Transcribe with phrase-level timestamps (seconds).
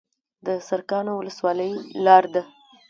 [0.45, 1.71] د سرکانو ولسوالۍ
[2.05, 2.43] لاره ده